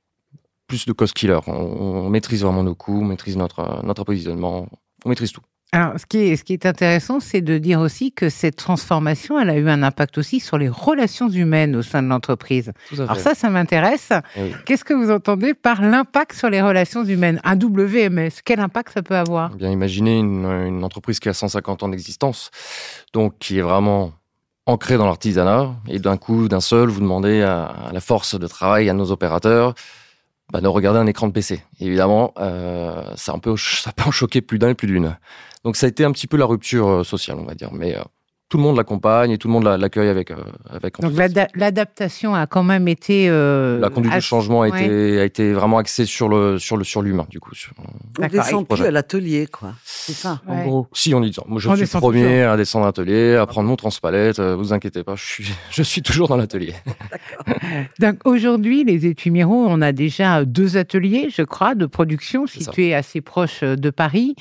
plus 0.68 0.86
de 0.86 0.94
cost 0.94 1.14
killer. 1.14 1.40
On, 1.48 2.10
maîtrise 2.10 2.44
vraiment 2.44 2.64
nos 2.64 2.76
coûts, 2.76 3.02
on 3.02 3.06
maîtrise 3.06 3.38
notre 3.38 3.60
euh, 3.60 3.82
notre 3.84 4.02
approvisionnement, 4.02 4.68
on 5.06 5.10
maîtrise 5.10 5.32
tout. 5.32 5.42
Alors, 5.76 6.00
ce 6.00 6.06
qui 6.06 6.20
est, 6.20 6.38
ce 6.38 6.46
qui 6.46 6.54
est 6.54 6.66
intéressant, 6.66 7.20
c'est 7.20 7.42
de 7.42 7.58
dire 7.58 7.82
aussi 7.82 8.14
que 8.14 8.30
cette 8.30 8.56
transformation, 8.56 9.38
elle 9.38 9.50
a 9.50 9.58
eu 9.58 9.68
un 9.68 9.84
impact 9.84 10.18
aussi 10.18 10.40
sur 10.40 10.58
les 10.58 10.70
relations 10.70 11.28
humaines 11.28 11.76
au 11.76 11.82
sein 11.82 12.02
de 12.02 12.08
l'entreprise. 12.08 12.72
Alors 12.98 13.18
ça, 13.18 13.36
ça 13.36 13.50
m'intéresse. 13.50 14.14
Oui. 14.38 14.54
Qu'est-ce 14.66 14.86
que 14.86 14.94
vous 14.94 15.12
entendez 15.12 15.54
par 15.54 15.82
l'impact 15.82 16.32
sur 16.32 16.50
les 16.50 16.62
relations 16.62 17.04
humaines? 17.04 17.42
Un 17.44 17.58
WMS, 17.58 18.42
quel 18.46 18.62
impact 18.62 18.94
ça 18.94 19.04
peut 19.04 19.18
avoir? 19.18 19.52
Eh 19.54 19.58
Bien, 19.58 19.70
imaginez 19.70 20.18
une, 20.18 20.46
une 20.46 20.82
entreprise 20.86 21.20
qui 21.20 21.28
a 21.28 21.34
150 21.34 21.84
ans 21.84 21.90
d'existence, 21.90 22.52
donc 23.12 23.38
qui 23.40 23.60
est 23.60 23.62
vraiment 23.62 24.14
ancrée 24.68 24.96
dans 24.96 25.06
l'artisanat, 25.06 25.76
et 25.90 26.00
d'un 26.00 26.16
coup, 26.16 26.48
d'un 26.48 26.62
seul, 26.62 26.88
vous 26.88 27.02
demandez 27.02 27.42
à, 27.42 27.66
à 27.66 27.92
la 27.92 28.00
force 28.00 28.40
de 28.40 28.48
travail, 28.48 28.90
à 28.90 28.94
nos 28.94 29.12
opérateurs, 29.12 29.76
bah, 30.52 30.62
de 30.62 30.68
regarder 30.68 31.00
un 31.00 31.08
écran 31.08 31.28
de 31.28 31.34
PC. 31.34 31.64
Évidemment, 31.80 32.34
euh, 32.40 33.04
ça, 33.16 33.34
un 33.34 33.40
peu, 33.40 33.56
ça 33.58 33.92
peut 33.92 34.04
en 34.08 34.12
choquer 34.12 34.42
plus 34.42 34.60
d'un 34.60 34.70
et 34.70 34.74
plus 34.76 34.88
d'une. 34.88 35.18
Donc, 35.66 35.76
ça 35.76 35.88
a 35.88 35.90
été 35.90 36.06
un 36.06 36.12
petit 36.14 36.28
peu 36.28 36.38
la 36.38 36.46
rupture 36.46 36.88
euh, 36.88 37.04
sociale, 37.04 37.38
on 37.40 37.46
va 37.46 37.56
dire. 37.56 37.72
Mais 37.74 37.96
euh, 37.96 38.02
tout 38.48 38.58
le 38.58 38.64
monde 38.64 38.78
l'accompagne 38.78 39.32
et 39.32 39.40
tout 39.40 39.48
le 39.48 39.54
monde 39.54 39.64
la- 39.64 39.76
l'accueille 39.78 40.08
avec, 40.10 40.30
euh, 40.30 40.36
avec 40.70 41.00
Donc 41.02 41.14
l'adaptation 41.56 42.36
a 42.36 42.46
quand 42.46 42.62
même 42.62 42.88
été... 42.88 43.26
euh, 43.28 43.80
La 43.80 43.90
conduite 43.90 44.12
du 44.12 44.18
assez- 44.20 44.28
changement 44.28 44.62
a, 44.62 44.70
ouais. 44.70 44.86
été, 44.86 45.20
a 45.20 45.24
été 45.26 45.52
vraiment 45.54 45.80
axée 45.80 46.06
sur 46.06 46.30
le 46.30 46.60
sur 46.60 46.78
le 46.78 46.84
sur 46.84 47.02
l'humain 47.02 47.26
du 47.32 47.40
coup. 47.40 47.56
sur- 47.56 47.74
On 48.20 48.28
descend 48.28 48.68
plus 48.68 48.84
à 48.84 48.92
l'atelier, 48.92 49.48
quoi. 49.52 49.74
C'est 49.84 50.14
ça, 50.14 50.42
en 50.48 50.64
gros. 50.64 50.88
Si 50.94 51.16
on 51.16 51.24
y 51.24 51.28
descend. 51.30 51.46
Moi, 51.48 51.60
je 51.60 51.68
On 51.70 51.76
suis 51.76 51.88
premier 51.88 52.22
toujours. 52.22 52.50
à 52.52 52.58
descendre 52.58 52.86
à 52.86 52.90
l'atelier, 52.90 53.36
à 53.36 53.48
prendre 53.48 53.68
mon 53.68 53.76
transpalette. 53.76 54.38
euh, 54.38 54.56
vous 54.56 54.72
inquiétez 54.74 55.04
pas, 55.04 55.16
je 55.16 55.24
suis, 55.26 55.46
je 55.72 55.82
suis 55.82 56.04
toujours 56.04 56.28
dans 56.28 56.38
l'atelier. 56.38 56.76
Donc 58.00 58.18
aujourd'hui, 58.26 58.84
les 58.84 59.08
étuis 59.08 59.32
Miro, 59.32 59.66
on 59.68 59.82
a 59.82 59.92
déjà 59.92 60.46
deux 60.46 60.78
ateliers, 60.78 61.30
je 61.36 61.42
crois, 61.42 61.74
de 61.74 61.88
production 61.88 62.46
situés 62.46 62.94
assez 62.94 63.22
proches 63.22 63.62
de 63.64 63.90
Paris. 63.90 64.36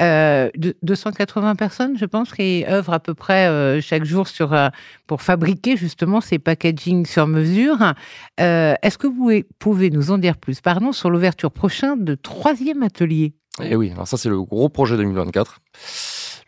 Euh, 0.00 0.48
de- 0.56 0.76
280 0.82 1.56
personnes, 1.56 1.98
je 1.98 2.04
pense, 2.04 2.32
qui 2.32 2.64
œuvrent 2.68 2.92
à 2.92 3.00
peu 3.00 3.14
près 3.14 3.48
euh, 3.48 3.80
chaque 3.80 4.04
jour 4.04 4.26
euh, 4.40 4.68
pour 5.06 5.22
fabriquer 5.22 5.76
justement 5.76 6.20
ces 6.20 6.38
packaging 6.38 7.04
sur 7.04 7.26
mesure. 7.26 7.94
Euh, 8.40 8.74
Est-ce 8.82 8.96
que 8.98 9.06
vous 9.08 9.32
pouvez 9.58 9.90
nous 9.90 10.10
en 10.10 10.18
dire 10.18 10.36
plus, 10.36 10.60
pardon, 10.60 10.92
sur 10.92 11.10
l'ouverture 11.10 11.50
prochaine 11.50 12.04
de 12.04 12.14
troisième 12.14 12.82
atelier 12.84 13.32
Et 13.62 13.74
oui, 13.74 13.90
alors 13.90 14.06
ça 14.06 14.16
c'est 14.16 14.28
le 14.28 14.40
gros 14.42 14.68
projet 14.68 14.96
2024. 14.96 15.60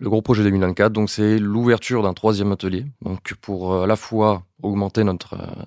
Le 0.03 0.09
gros 0.09 0.23
projet 0.23 0.43
2024, 0.45 0.93
donc 0.93 1.11
c'est 1.11 1.39
l'ouverture 1.39 2.03
d'un 2.03 2.15
troisième 2.15 2.53
atelier, 2.53 2.87
donc 3.03 3.35
pour 3.43 3.75
euh, 3.75 3.83
à 3.85 3.87
la 3.87 3.97
fois 3.97 4.45
augmenter 4.63 5.05
notre 5.05 5.35
euh, 5.35 5.63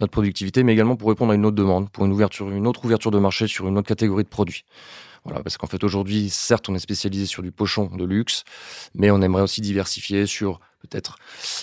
notre 0.00 0.10
productivité, 0.10 0.64
mais 0.64 0.72
également 0.72 0.96
pour 0.96 1.10
répondre 1.10 1.30
à 1.30 1.36
une 1.36 1.46
autre 1.46 1.54
demande, 1.56 1.88
pour 1.90 2.04
une 2.04 2.10
ouverture, 2.12 2.50
une 2.50 2.66
autre 2.66 2.84
ouverture 2.84 3.12
de 3.12 3.18
marché 3.20 3.46
sur 3.46 3.68
une 3.68 3.78
autre 3.78 3.86
catégorie 3.86 4.24
de 4.24 4.28
produits. 4.28 4.64
Voilà, 5.24 5.42
parce 5.42 5.56
qu'en 5.58 5.66
fait 5.66 5.82
aujourd'hui, 5.84 6.30
certes, 6.30 6.68
on 6.68 6.74
est 6.74 6.78
spécialisé 6.78 7.26
sur 7.26 7.42
du 7.42 7.52
pochon 7.52 7.86
de 7.94 8.04
luxe, 8.04 8.44
mais 8.94 9.10
on 9.10 9.20
aimerait 9.22 9.42
aussi 9.42 9.60
diversifier 9.60 10.26
sur 10.26 10.60
peut-être 10.80 11.16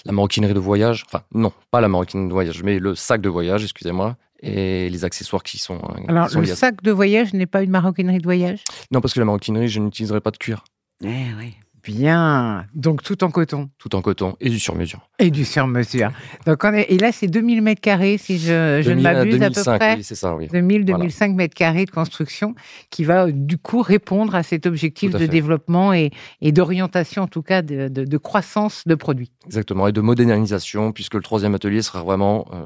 la 0.06 0.12
maroquinerie 0.12 0.54
de 0.54 0.60
voyage. 0.60 1.04
Enfin, 1.08 1.24
non, 1.34 1.52
pas 1.72 1.82
la 1.82 1.88
maroquinerie 1.88 2.28
de 2.28 2.34
voyage, 2.34 2.64
mais 2.64 2.80
le 2.80 2.96
sac 2.96 3.22
de 3.22 3.30
voyage, 3.30 3.64
excusez-moi, 3.64 4.18
et 4.42 4.90
les 4.90 5.06
accessoires 5.06 5.42
qui 5.44 5.58
sont. 5.58 5.76
euh, 5.78 6.02
qui 6.02 6.10
Alors, 6.10 6.30
sont 6.30 6.40
le 6.42 6.46
liés 6.46 6.56
sac 6.56 6.84
de 6.84 6.92
voyage 6.92 7.34
n'est 7.34 7.46
pas 7.46 7.64
une 7.64 7.72
maroquinerie 7.72 8.18
de 8.20 8.24
voyage? 8.24 8.64
Non, 8.92 9.02
parce 9.02 9.14
que 9.14 9.20
la 9.20 9.26
maroquinerie, 9.26 9.70
je 9.70 9.80
n'utiliserai 9.80 10.22
pas 10.22 10.32
de 10.32 10.38
cuir, 10.38 10.64
Eh 11.04 11.08
oui. 11.38 11.56
Bien. 11.86 12.66
Donc, 12.74 13.04
tout 13.04 13.24
en 13.24 13.32
coton. 13.32 13.70
tout 13.78 13.96
en 13.96 14.02
coton 14.02 14.36
et 14.42 14.50
du 14.50 14.60
sur-mesure. 14.60 15.00
Et 15.20 15.30
du 15.32 15.46
sur-mesure. 15.46 16.12
Donc, 16.46 16.64
on 16.64 16.74
est... 16.74 16.88
Et 16.90 16.98
là, 16.98 17.12
c'est 17.12 17.28
2000 17.28 17.62
mètres 17.62 17.82
carrés, 17.82 18.18
si 18.18 18.38
je, 18.40 18.82
je 18.84 18.90
ne 18.92 18.96
2000 18.96 19.08
à 19.08 19.14
m'abuse, 19.14 19.34
à 19.36 19.38
peu 19.38 19.54
2005, 19.54 19.78
près. 19.78 19.96
oui, 19.98 20.04
c'est 20.04 20.16
ça, 20.16 20.36
oui. 20.36 20.48
2000, 20.52 20.82
Voilà. 20.84 20.98
2005 20.98 21.36
mètres 21.36 21.54
carrés 21.56 21.86
de 21.86 21.92
construction 21.92 22.56
qui 22.90 23.04
va 23.04 23.32
du 23.32 23.58
coup 23.58 23.82
répondre 23.82 24.36
à 24.36 24.44
cet 24.44 24.66
objectif 24.66 25.14
à 25.16 25.20
de 25.20 25.24
fait. 25.26 25.28
développement 25.30 25.94
et, 25.94 26.12
et 26.42 26.52
d'orientation, 26.52 27.24
en 27.24 27.28
tout 27.28 27.42
cas, 27.44 27.62
de, 27.62 27.88
de- 27.88 28.04
de 28.06 28.18
croissance 28.18 28.84
de 28.86 28.96
produits. 28.96 29.32
Exactement, 29.46 29.88
et 29.88 29.92
de 29.92 30.02
modernisation, 30.02 30.92
puisque 30.92 31.14
le 31.14 31.22
troisième 31.22 31.56
atelier 31.56 31.82
sera 31.82 32.04
vraiment, 32.04 32.46
euh, 32.54 32.64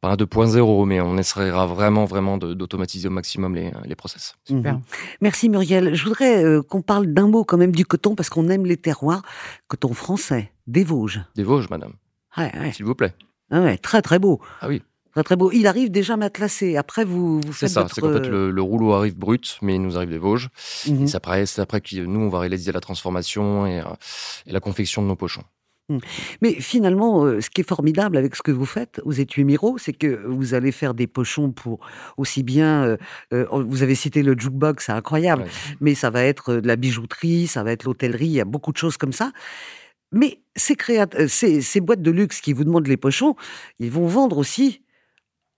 pas 0.00 0.10
un 0.10 0.16
2.0, 0.16 0.86
mais 0.86 1.00
on 1.00 1.16
essaiera 1.18 1.66
vraiment, 1.66 2.04
vraiment 2.06 2.38
d'automatiser 2.38 3.08
au 3.08 3.10
maximum 3.10 3.54
les, 3.54 3.70
les 3.84 3.94
process. 3.94 4.34
Super. 4.44 4.74
Mhm. 4.74 4.82
Merci 5.20 5.48
Muriel. 5.48 5.94
Je 5.94 6.04
voudrais 6.04 6.42
euh, 6.44 6.62
qu'on 6.62 6.82
parle 6.82 7.06
d'un 7.08 7.28
mot 7.28 7.44
quand 7.44 7.58
même 7.58 7.72
du 7.74 7.84
coton 7.84 8.14
parce 8.14 8.30
qu'on 8.30 8.48
aime 8.48 8.64
les 8.66 8.76
terroirs. 8.76 9.22
Coton 9.68 9.92
français, 9.92 10.52
des 10.66 10.84
Vosges. 10.84 11.20
Des 11.36 11.42
Vosges, 11.44 11.68
madame, 11.70 11.92
Ouais, 12.36 12.50
ouais. 12.58 12.72
s'il 12.72 12.84
vous 12.86 12.94
plaît. 12.94 13.12
Ah 13.50 13.60
ouais, 13.60 13.76
très 13.78 14.00
très 14.00 14.18
beau. 14.18 14.40
Ah 14.60 14.68
oui. 14.68 14.82
Très 15.12 15.24
très 15.24 15.34
beau. 15.34 15.50
Il 15.50 15.66
arrive 15.66 15.90
déjà 15.90 16.16
matelassé. 16.16 16.76
Après 16.76 17.04
vous 17.04 17.40
vous 17.40 17.52
C'est 17.52 17.58
faites 17.66 17.70
ça, 17.70 17.82
votre... 17.82 17.94
c'est 17.96 18.00
qu'en 18.00 18.12
fait, 18.12 18.28
le, 18.28 18.52
le 18.52 18.62
rouleau 18.62 18.92
arrive 18.92 19.16
brut, 19.18 19.58
mais 19.60 19.74
il 19.74 19.82
nous 19.82 19.96
arrive 19.96 20.10
des 20.10 20.18
Vosges. 20.18 20.48
Mhm. 20.86 21.02
Et 21.02 21.06
c'est 21.08 21.16
après, 21.16 21.44
c'est 21.46 21.60
après 21.60 21.80
que 21.80 21.96
nous, 22.00 22.20
on 22.20 22.28
va 22.28 22.38
réaliser 22.38 22.70
la 22.70 22.80
transformation 22.80 23.66
et, 23.66 23.80
euh, 23.80 23.84
et 24.46 24.52
la 24.52 24.60
confection 24.60 25.02
de 25.02 25.08
nos 25.08 25.16
pochons. 25.16 25.42
Mais 26.42 26.52
finalement, 26.54 27.24
euh, 27.24 27.40
ce 27.40 27.50
qui 27.50 27.60
est 27.62 27.68
formidable 27.68 28.16
avec 28.16 28.36
ce 28.36 28.42
que 28.42 28.50
vous 28.52 28.64
faites 28.66 29.00
aux 29.04 29.12
étuis 29.12 29.44
Miro, 29.44 29.78
c'est 29.78 29.92
que 29.92 30.24
vous 30.26 30.54
allez 30.54 30.72
faire 30.72 30.94
des 30.94 31.06
pochons 31.06 31.50
pour 31.50 31.80
aussi 32.16 32.42
bien. 32.42 32.84
euh, 32.84 32.96
euh, 33.32 33.46
vous 33.50 33.82
avez 33.82 33.94
cité 33.94 34.22
le 34.22 34.34
jukebox, 34.38 34.86
c'est 34.86 34.92
incroyable. 34.92 35.42
Ouais. 35.42 35.48
Mais 35.80 35.94
ça 35.94 36.10
va 36.10 36.22
être 36.24 36.54
de 36.54 36.66
la 36.66 36.76
bijouterie, 36.76 37.46
ça 37.46 37.62
va 37.62 37.72
être 37.72 37.84
l'hôtellerie. 37.84 38.26
Il 38.26 38.32
y 38.32 38.40
a 38.40 38.44
beaucoup 38.44 38.72
de 38.72 38.76
choses 38.78 38.96
comme 38.96 39.12
ça. 39.12 39.32
Mais 40.12 40.40
ces, 40.56 40.74
créat- 40.74 41.28
ces, 41.28 41.60
ces 41.62 41.80
boîtes 41.80 42.02
de 42.02 42.10
luxe 42.10 42.40
qui 42.40 42.52
vous 42.52 42.64
demandent 42.64 42.88
les 42.88 42.96
pochons, 42.96 43.36
ils 43.78 43.90
vont 43.90 44.06
vendre 44.06 44.38
aussi 44.38 44.82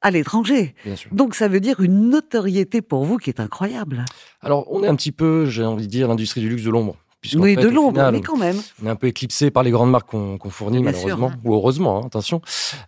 à 0.03 0.11
l'étranger. 0.11 0.75
Donc 1.13 1.35
ça 1.35 1.47
veut 1.49 1.61
dire 1.61 1.81
une 1.81 2.11
notoriété 2.11 2.83
pour 2.83 3.05
vous 3.05 3.19
qui 3.19 3.31
est 3.31 3.39
incroyable. 3.41 4.05
Alors, 4.41 4.67
on 4.71 4.83
est 4.83 4.89
un 4.89 4.97
petit 4.97 5.13
peu, 5.13 5.47
j'ai 5.47 5.65
envie 5.65 5.87
de 5.87 5.91
dire, 5.91 6.09
l'industrie 6.09 6.41
du 6.41 6.49
luxe 6.49 6.65
de 6.65 6.71
l'ombre. 6.71 6.97
Oui, 7.35 7.55
fait, 7.55 7.63
de 7.63 7.69
l'ombre, 7.69 7.93
final, 7.93 8.15
mais 8.15 8.21
quand 8.21 8.37
même. 8.37 8.57
On 8.83 8.87
est 8.87 8.91
un 8.91 8.97
peu 8.97 9.07
éclipsé 9.07 9.51
par 9.51 9.63
les 9.63 9.71
grandes 9.71 9.91
marques 9.91 10.11
qu'on 10.11 10.39
qu'on 10.39 10.51
fournit, 10.51 10.79
Bien 10.83 10.91
malheureusement, 10.93 11.29
sûr. 11.31 11.39
ou 11.45 11.55
heureusement, 11.55 11.99
hein, 12.03 12.07
attention. 12.07 12.41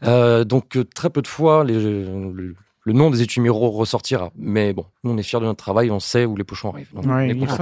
Euh, 0.05 0.45
donc, 0.45 0.77
euh, 0.77 0.85
très 0.85 1.11
peu 1.11 1.23
de 1.23 1.29
fois, 1.29 1.65
les- 1.65 1.75
le, 1.81 2.55
le 2.87 2.93
nom 2.93 3.11
des 3.11 3.23
étuis 3.23 3.41
Miro 3.41 3.71
ressortira. 3.71 4.31
Mais 4.37 4.73
bon, 4.73 4.85
nous, 5.05 5.13
on 5.13 5.17
est 5.17 5.23
fiers 5.23 5.41
de 5.41 5.45
notre 5.45 5.63
travail, 5.63 5.91
on 5.91 6.01
sait 6.01 6.25
où 6.27 6.37
les 6.37 6.45
pochons 6.45 6.71
arrivent. 6.73 6.93
Donc, 6.95 7.05
sont 7.05 7.11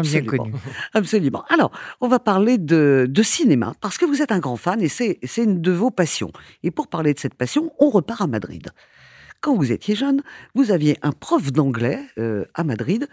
bien 0.01 0.21
absolument. 0.21 0.27
connus. 0.45 0.55
Absolument. 0.95 1.45
Alors, 1.49 1.71
on 2.01 2.09
va 2.09 2.19
parler 2.19 2.59
de, 2.59 3.07
de 3.09 3.23
cinéma, 3.23 3.75
parce 3.81 3.99
que 3.99 4.05
vous 4.05 4.21
êtes 4.23 4.33
un 4.33 4.39
grand 4.41 4.57
fan 4.57 4.81
et 4.83 4.89
c'est 4.89 5.19
c'est 5.23 5.45
une 5.45 5.61
de 5.61 5.71
vos 5.73 5.91
passions. 5.91 6.33
Et 6.63 6.71
pour 6.71 6.89
parler 6.89 7.15
de 7.15 7.19
cette 7.21 7.35
passion, 7.35 7.71
on 7.79 7.91
repart 7.91 8.23
à 8.23 8.27
Madrid. 8.27 8.69
Quand 9.43 9.57
vous 9.57 9.73
étiez 9.73 9.95
jeune, 9.97 10.23
vous 10.55 10.71
aviez 10.71 10.97
un 11.03 11.11
prof 11.13 11.51
d'anglais 11.53 11.99
euh, 12.19 12.45
à 12.55 12.63
Madrid 12.65 13.09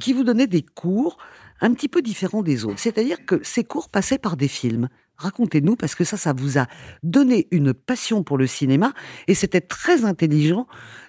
qui 0.00 0.12
vous 0.12 0.22
donnait 0.24 0.46
des 0.46 0.62
cours 0.62 1.18
un 1.64 1.72
petit 1.72 1.88
peu 1.88 2.02
différents 2.02 2.42
des 2.42 2.66
autres. 2.66 2.78
C'est-à-dire 2.78 3.24
que 3.24 3.40
ces 3.42 3.64
cours 3.64 3.88
passaient 3.88 4.18
par 4.18 4.36
des 4.36 4.48
films. 4.48 4.88
Racontez-nous, 5.16 5.76
parce 5.76 5.94
que 5.94 6.04
ça, 6.04 6.18
ça 6.18 6.34
vous 6.34 6.58
a 6.58 6.66
donné 7.02 7.48
une 7.52 7.72
passion 7.72 8.22
pour 8.22 8.36
le 8.36 8.46
cinéma 8.46 8.92
et 9.28 9.34
c'était 9.34 9.62
très 9.62 10.04
intelligent 10.04 10.66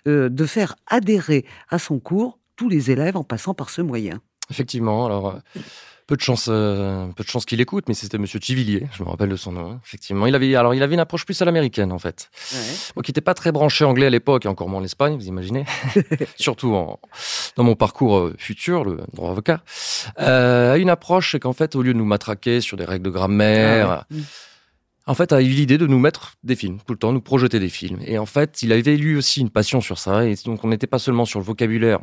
euh, 0.08 0.30
de 0.30 0.46
faire 0.46 0.76
adhérer 0.88 1.46
à 1.70 1.78
son 1.78 2.00
cours 2.00 2.40
tous 2.56 2.70
les 2.70 2.90
élèves 2.90 3.18
en 3.18 3.24
passant 3.26 3.54
par 3.54 3.70
ce 3.70 3.82
moyen. 3.82 4.22
Effectivement, 4.50 5.06
alors 5.06 5.28
euh, 5.28 5.60
peu 6.08 6.16
de 6.16 6.22
chance, 6.22 6.48
euh, 6.50 7.08
peu 7.08 7.24
de 7.24 7.28
chance 7.28 7.46
qu'il 7.46 7.60
écoute, 7.60 7.86
mais 7.88 7.96
c'était 7.96 8.20
Monsieur 8.20 8.40
Tivillier, 8.40 8.88
je 8.96 9.04
me 9.04 9.10
rappelle 9.10 9.30
de 9.30 9.36
son 9.36 9.52
nom. 9.52 9.72
hein. 9.72 9.82
Effectivement, 9.84 10.28
il 10.28 10.36
avait, 10.36 10.56
alors 10.56 10.74
il 10.74 10.84
avait 10.84 10.94
une 10.94 11.00
approche 11.00 11.26
plus 11.26 11.42
à 11.42 11.46
l'américaine 11.46 11.92
en 11.92 12.00
fait. 12.00 12.30
Moi 12.96 13.04
qui 13.04 13.10
n'étais 13.10 13.22
pas 13.22 13.34
très 13.34 13.52
branché 13.52 13.84
anglais 13.84 14.06
à 14.06 14.10
l'époque, 14.12 14.46
et 14.46 14.48
encore 14.48 14.70
moins 14.70 14.82
l'Espagne, 14.82 15.16
vous 15.16 15.28
imaginez, 15.28 15.66
surtout 16.38 16.76
en, 16.76 17.00
dans 17.56 17.64
mon 17.64 17.76
parcours 17.76 18.18
euh, 18.18 18.36
futur, 18.38 18.84
le 18.84 18.98
droit 19.14 19.32
avocat, 19.32 19.62
euh, 20.20 20.74
a 20.74 20.78
une 20.78 20.90
approche, 20.90 21.32
c'est 21.32 21.40
qu'en 21.40 21.54
fait, 21.54 21.76
au 21.76 21.82
lieu 21.82 21.94
de 21.94 21.98
nous 21.98 22.06
matraquer 22.06 22.62
sur 22.62 22.78
des 22.78 22.86
règles 22.86 23.06
de 23.06 23.10
grammaire, 23.10 23.90
Ah 23.90 24.08
ouais. 24.12 24.22
en 25.08 25.14
fait, 25.14 25.32
a 25.34 25.42
eu 25.42 25.46
l'idée 25.48 25.78
de 25.78 25.88
nous 25.88 26.00
mettre 26.00 26.34
des 26.44 26.56
films, 26.56 26.80
tout 26.86 26.94
le 26.94 27.00
temps, 27.00 27.14
nous 27.14 27.22
projeter 27.22 27.60
des 27.60 27.70
films. 27.70 28.00
Et 28.06 28.18
en 28.18 28.26
fait, 28.26 28.62
il 28.62 28.72
avait 28.74 28.98
lui 28.98 29.16
aussi 29.16 29.42
une 29.42 29.50
passion 29.50 29.80
sur 29.82 29.98
ça, 30.00 30.26
et 30.26 30.36
donc 30.46 30.64
on 30.64 30.68
n'était 30.68 30.88
pas 30.88 31.00
seulement 31.00 31.26
sur 31.26 31.40
le 31.40 31.46
vocabulaire 31.46 32.00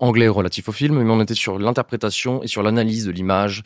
anglais 0.00 0.28
relatif 0.28 0.68
au 0.68 0.72
film, 0.72 1.02
mais 1.02 1.10
on 1.10 1.20
était 1.20 1.34
sur 1.34 1.58
l'interprétation 1.58 2.42
et 2.42 2.48
sur 2.48 2.62
l'analyse 2.62 3.06
de 3.06 3.12
l'image, 3.12 3.62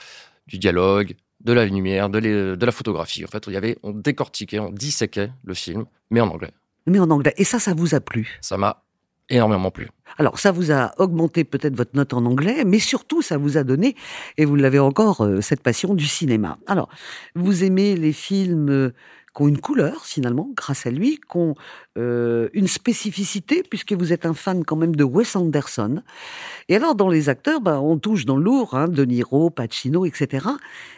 du 0.47 0.59
dialogue, 0.59 1.15
de 1.41 1.53
la 1.55 1.65
lumière, 1.65 2.11
de, 2.11 2.19
les- 2.19 2.57
de 2.57 2.67
la 2.67 2.73
photographie. 2.73 3.25
En 3.25 3.29
fait, 3.29 3.45
il 3.47 3.55
y 3.55 3.57
avait, 3.57 3.79
on 3.83 3.93
décortiquait, 3.93 4.59
on 4.59 4.71
disséquait 4.71 5.31
le 5.43 5.55
film, 5.55 5.87
mais 6.11 6.21
en 6.21 6.29
anglais. 6.29 6.51
Mais 6.87 6.99
en 6.99 7.11
anglais. 7.11 7.33
Et 7.39 7.45
ça, 7.45 7.59
ça 7.59 7.73
vous 7.73 7.95
a 7.95 8.01
plu? 8.01 8.39
Ça 8.43 8.59
m'a 8.59 8.83
énormément 9.31 9.71
plu. 9.71 9.89
Alors, 10.19 10.39
ça 10.39 10.53
vous 10.53 10.73
a 10.73 10.93
augmenté 10.99 11.45
peut-être 11.45 11.77
votre 11.77 11.97
note 11.97 12.13
en 12.13 12.25
anglais, 12.27 12.65
mais 12.67 12.79
surtout, 12.79 13.23
ça 13.23 13.39
vous 13.39 13.57
a 13.57 13.65
donné, 13.65 13.97
et 14.37 14.45
vous 14.45 14.57
l'avez 14.57 14.79
encore, 14.79 15.23
euh, 15.23 15.41
cette 15.41 15.63
passion 15.63 15.95
du 15.95 16.07
cinéma. 16.07 16.59
Alors, 16.67 16.89
vous 17.35 17.65
aimez 17.65 17.97
les 17.97 18.13
films 18.13 18.69
euh, 18.69 18.95
qui 19.35 19.43
ont 19.43 19.49
une 19.49 19.61
couleur, 19.61 20.05
finalement, 20.05 20.51
grâce 20.57 20.87
à 20.87 20.91
lui, 20.91 21.19
qui 21.19 21.37
ont 21.37 21.55
euh, 22.01 22.49
une 22.55 22.67
spécificité, 22.67 23.63
puisque 23.69 23.93
vous 23.93 24.13
êtes 24.13 24.25
un 24.25 24.35
fan 24.35 24.65
quand 24.65 24.77
même 24.77 24.97
de 24.97 25.05
Wes 25.05 25.37
Anderson. 25.37 26.03
Et 26.69 26.77
alors, 26.77 26.95
dans 26.95 27.09
les 27.09 27.29
acteurs, 27.29 27.61
bah, 27.61 27.81
on 27.81 27.99
touche 27.99 28.25
dans 28.25 28.37
le 28.37 28.45
lourd, 28.45 28.75
hein, 28.75 28.89
De 28.89 29.05
Niro, 29.05 29.51
Pacino, 29.51 30.07
etc. 30.07 30.47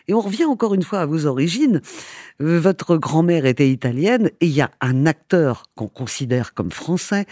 Et 0.07 0.15
on 0.15 0.21
revient 0.21 0.45
encore 0.45 0.75
une 0.75 0.83
fois 0.83 1.01
à 1.01 1.07
vos 1.07 1.27
origines. 1.27 1.81
Euh, 2.41 2.61
Votre 2.61 2.97
grand-mère 2.97 3.47
était 3.47 3.69
italienne, 3.69 4.31
et 4.41 4.47
il 4.47 4.53
y 4.53 4.61
a 4.61 4.71
un 4.81 5.07
acteur 5.07 5.65
qu'on 5.75 5.89
considère 5.89 6.55
comme 6.55 6.71
français, 6.71 7.27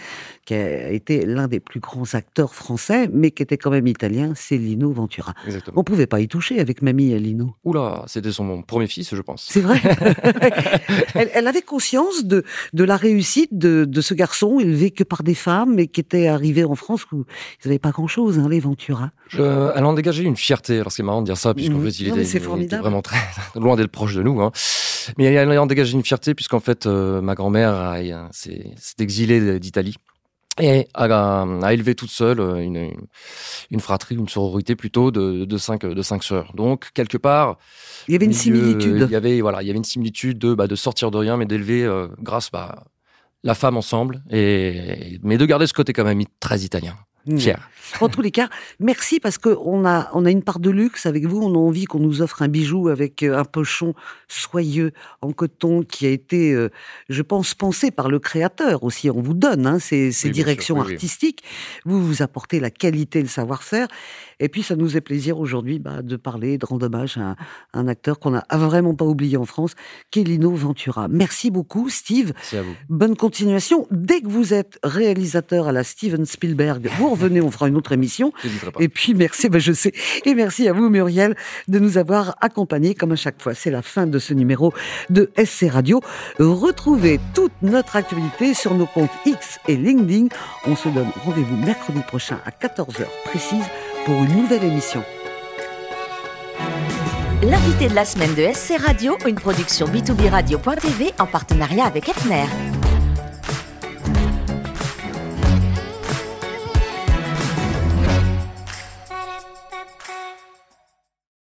qui 0.45 0.53
a 0.53 0.89
été 0.89 1.25
l'un 1.25 1.47
des 1.47 1.59
plus 1.59 1.79
grands 1.79 2.13
acteurs 2.13 2.53
français, 2.53 3.09
mais 3.13 3.31
qui 3.31 3.43
était 3.43 3.57
quand 3.57 3.71
même 3.71 3.87
italien, 3.87 4.33
c'est 4.35 4.57
Lino 4.57 4.91
Ventura. 4.91 5.33
Exactement. 5.45 5.79
On 5.79 5.83
pouvait 5.83 6.07
pas 6.07 6.19
y 6.19 6.27
toucher 6.27 6.59
avec 6.59 6.81
mamie 6.81 7.17
Lino. 7.19 7.55
Oula, 7.63 8.03
c'était 8.07 8.31
son 8.31 8.61
premier 8.63 8.87
fils, 8.87 9.15
je 9.15 9.21
pense. 9.21 9.47
C'est 9.49 9.61
vrai. 9.61 9.79
elle, 11.15 11.29
elle 11.33 11.47
avait 11.47 11.61
conscience 11.61 12.25
de, 12.25 12.43
de 12.73 12.83
la 12.83 12.97
réussite 12.97 13.57
de, 13.61 13.85
de 13.85 14.01
ce 14.01 14.13
garçon 14.13 14.59
élevé 14.59 14.91
que 14.91 15.03
par 15.05 15.23
des 15.23 15.35
femmes 15.35 15.79
et 15.79 15.87
qui 15.87 16.01
était 16.01 16.27
arrivé 16.27 16.65
en 16.65 16.75
France 16.75 17.05
où 17.13 17.23
ils 17.63 17.67
n'avaient 17.67 17.79
pas 17.79 17.91
grand-chose, 17.91 18.37
hein, 18.39 18.47
les 18.49 18.59
Ventura. 18.59 19.11
Je- 19.29 19.41
elle 19.75 19.85
en 19.85 19.93
dégageait 19.93 20.23
une 20.23 20.35
fierté. 20.35 20.79
Alors 20.79 20.91
c'est 20.91 21.03
marrant 21.03 21.21
de 21.21 21.27
dire 21.27 21.37
ça, 21.37 21.53
puisqu'en 21.53 21.75
Mhm. 21.75 21.85
fait, 21.85 21.99
il 21.99 22.07
Non, 22.09 22.15
était, 22.15 22.23
il 22.23 22.63
était 22.63 22.77
vraiment 22.77 23.01
très 23.01 23.15
loin 23.55 23.75
d'être 23.77 23.91
proche 23.91 24.15
de 24.15 24.23
nous. 24.23 24.41
Hein. 24.41 24.51
Mais 25.17 25.25
elle 25.25 25.57
en 25.57 25.65
dégageait 25.67 25.93
une 25.93 26.03
fierté, 26.03 26.35
puisqu'en 26.35 26.59
fait, 26.59 26.85
euh, 26.85 27.21
ma 27.21 27.35
grand-mère 27.35 27.73
a- 27.73 28.29
s'est 28.31 28.73
exilée 28.99 29.59
d'Italie 29.59 29.95
et 30.59 30.87
a, 30.93 31.43
a 31.63 31.73
élevé 31.73 31.95
toute 31.95 32.09
seule 32.11 32.39
euh, 32.41 32.57
une, 32.57 33.79
fratrie, 33.79 34.15
une 34.15 34.27
sororité 34.27 34.75
plutôt 34.75 35.09
de, 35.09 35.45
de, 35.45 35.57
cinq, 35.57 35.85
de 35.85 36.01
cinq 36.01 36.23
sœurs. 36.23 36.51
Donc, 36.55 36.89
quelque 36.93 37.17
part, 37.17 37.57
Il 38.07 38.11
y 38.11 38.15
avait 38.15 38.25
une 38.25 38.31
milieu, 38.31 38.41
euh, 38.57 38.59
similitude. 38.79 39.05
Il 39.09 39.13
y 39.13 39.15
avait, 39.15 39.41
voilà, 39.41 39.61
il 39.63 39.67
y 39.67 39.69
avait 39.69 39.77
une 39.77 39.83
similitude 39.85 40.37
de, 40.37 40.53
bah, 40.53 40.67
de 40.67 40.75
sortir 40.75 41.09
de 41.09 41.17
rien, 41.17 41.37
mais 41.37 41.45
d'élever 41.45 41.83
euh, 41.85 42.07
grâce 42.19 42.51
bah, 42.51 42.83
la 43.43 43.55
femme 43.55 43.77
ensemble, 43.77 44.23
et, 44.29 45.19
mais 45.23 45.37
de 45.37 45.45
garder 45.45 45.67
ce 45.67 45.73
côté 45.73 45.93
quand 45.93 46.03
même 46.03 46.21
très 46.39 46.59
italien. 46.59 46.95
Mmh. 47.27 47.37
Fier. 47.37 47.69
En 47.99 48.09
tous 48.09 48.21
les 48.21 48.31
cas, 48.31 48.47
merci 48.79 49.19
parce 49.19 49.37
que 49.37 49.49
on 49.63 49.85
a 49.85 50.09
on 50.13 50.25
a 50.25 50.31
une 50.31 50.43
part 50.43 50.59
de 50.59 50.69
luxe 50.69 51.05
avec 51.05 51.25
vous. 51.25 51.41
On 51.41 51.53
a 51.53 51.57
envie 51.57 51.85
qu'on 51.85 51.99
nous 51.99 52.21
offre 52.21 52.41
un 52.41 52.47
bijou 52.47 52.87
avec 52.87 53.21
euh, 53.23 53.37
un 53.37 53.43
pochon 53.43 53.93
soyeux 54.27 54.91
en 55.21 55.31
coton 55.33 55.83
qui 55.83 56.05
a 56.05 56.09
été, 56.09 56.53
euh, 56.53 56.69
je 57.09 57.21
pense, 57.21 57.53
pensé 57.53 57.91
par 57.91 58.09
le 58.09 58.19
créateur 58.19 58.83
aussi. 58.83 59.09
On 59.09 59.21
vous 59.21 59.33
donne 59.33 59.67
hein, 59.67 59.79
ces, 59.79 60.11
ces 60.11 60.27
Oui, 60.29 60.33
bien 60.33 60.43
directions 60.43 60.75
sûr, 60.75 60.83
oui, 60.83 60.89
oui. 60.89 60.93
artistiques. 60.93 61.43
Vous 61.85 62.01
vous 62.05 62.21
apportez 62.21 62.59
la 62.59 62.69
qualité, 62.69 63.21
le 63.21 63.27
savoir-faire. 63.27 63.87
Et 64.39 64.49
puis 64.49 64.63
ça 64.63 64.75
nous 64.75 64.97
est 64.97 65.01
plaisir 65.01 65.37
aujourd'hui 65.39 65.77
bah, 65.79 66.01
de 66.01 66.15
parler, 66.15 66.57
de 66.57 66.65
rendre 66.65 66.85
hommage 66.85 67.17
à 67.17 67.21
un, 67.21 67.35
un 67.73 67.87
acteur 67.87 68.19
qu'on 68.19 68.31
n'a 68.31 68.45
vraiment 68.51 68.95
pas 68.95 69.05
oublié 69.05 69.37
en 69.37 69.45
France, 69.45 69.75
qui 70.09 70.21
est 70.21 70.23
Lino 70.23 70.51
Ventura. 70.51 71.07
Merci 71.07 71.51
beaucoup, 71.51 71.89
Steve. 71.89 72.33
C'est 72.41 72.57
à 72.57 72.61
vous. 72.63 72.73
Bonne 72.89 73.15
continuation. 73.15 73.87
Dès 73.91 74.21
que 74.21 74.27
vous 74.27 74.53
êtes 74.53 74.79
réalisateur 74.83 75.67
à 75.67 75.71
la 75.71 75.83
Steven 75.83 76.25
Spielberg, 76.25 76.89
vous 76.97 77.10
revenez, 77.11 77.41
on 77.41 77.51
fera 77.51 77.67
une 77.67 77.77
autre 77.77 77.91
émission. 77.91 78.31
Pas. 78.31 78.71
Et 78.79 78.89
puis 78.89 79.13
merci, 79.13 79.49
ben 79.49 79.59
je 79.59 79.73
sais, 79.73 79.91
et 80.25 80.33
merci 80.33 80.67
à 80.67 80.73
vous 80.73 80.89
Muriel 80.89 81.35
de 81.67 81.79
nous 81.79 81.97
avoir 81.97 82.35
accompagnés 82.41 82.95
comme 82.95 83.11
à 83.11 83.15
chaque 83.15 83.41
fois. 83.41 83.53
C'est 83.53 83.71
la 83.71 83.81
fin 83.81 84.07
de 84.07 84.19
ce 84.19 84.33
numéro 84.33 84.73
de 85.09 85.31
SC 85.37 85.69
Radio. 85.69 86.01
Retrouvez 86.39 87.19
toute 87.33 87.53
notre 87.61 87.95
actualité 87.95 88.53
sur 88.53 88.73
nos 88.75 88.85
comptes 88.85 89.11
X 89.25 89.59
et 89.67 89.75
LinkedIn. 89.75 90.27
On 90.65 90.75
se 90.75 90.89
donne 90.89 91.09
rendez-vous 91.23 91.57
mercredi 91.57 92.01
prochain 92.07 92.39
à 92.45 92.51
14h 92.51 93.05
précise 93.25 93.65
pour 94.05 94.15
une 94.15 94.35
nouvelle 94.35 94.63
émission. 94.63 95.03
L'invité 97.43 97.87
de 97.87 97.95
la 97.95 98.05
semaine 98.05 98.35
de 98.35 98.53
SC 98.53 98.77
Radio, 98.77 99.17
une 99.25 99.35
production 99.35 99.87
B2B 99.87 100.29
Radio.tv 100.29 101.11
en 101.19 101.25
partenariat 101.25 101.85
avec 101.85 102.07
Etner. 102.07 102.45